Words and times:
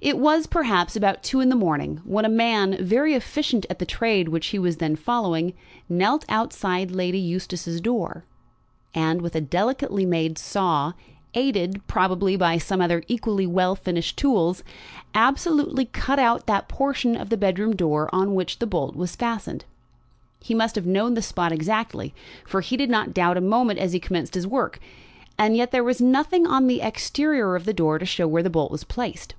It 0.00 0.16
was, 0.16 0.46
perhaps, 0.46 0.94
about 0.94 1.24
two 1.24 1.40
in 1.40 1.48
the 1.48 1.56
morning 1.56 2.00
when 2.04 2.24
a 2.24 2.28
man, 2.28 2.76
very 2.78 3.14
efficient 3.14 3.66
at 3.68 3.80
the 3.80 3.84
trade 3.84 4.28
which 4.28 4.48
he 4.48 4.58
was 4.58 4.76
then 4.76 4.94
following, 4.94 5.54
knelt 5.88 6.24
outside 6.28 6.92
Lady 6.92 7.18
Eustace's 7.18 7.80
door, 7.80 8.24
and, 8.94 9.20
with 9.20 9.34
a 9.34 9.40
delicately 9.40 10.06
made 10.06 10.38
saw, 10.38 10.92
aided, 11.34 11.84
probably, 11.88 12.36
by 12.36 12.58
some 12.58 12.80
other 12.80 13.02
equally 13.08 13.44
well 13.46 13.74
finished 13.74 14.16
tools, 14.16 14.62
absolutely 15.16 15.86
cut 15.86 16.20
out 16.20 16.46
that 16.46 16.68
portion 16.68 17.16
of 17.16 17.28
the 17.28 17.36
bedroom 17.36 17.74
door 17.74 18.08
on 18.12 18.36
which 18.36 18.60
the 18.60 18.68
bolt 18.68 18.94
was 18.94 19.16
fastened. 19.16 19.64
He 20.38 20.54
must 20.54 20.76
have 20.76 20.86
known 20.86 21.14
the 21.14 21.22
spot 21.22 21.50
exactly, 21.50 22.14
for 22.46 22.60
he 22.60 22.76
did 22.76 22.90
not 22.90 23.12
doubt 23.14 23.36
a 23.36 23.40
moment 23.40 23.80
as 23.80 23.92
he 23.94 23.98
commenced 23.98 24.34
his 24.34 24.46
work; 24.46 24.78
and 25.36 25.56
yet 25.56 25.72
there 25.72 25.82
was 25.82 26.00
nothing 26.00 26.46
on 26.46 26.68
the 26.68 26.82
exterior 26.82 27.56
of 27.56 27.64
the 27.64 27.74
door 27.74 27.98
to 27.98 28.06
show 28.06 28.28
where 28.28 28.44
the 28.44 28.50
bolt 28.50 28.70
was 28.70 28.84
placed. 28.84 29.34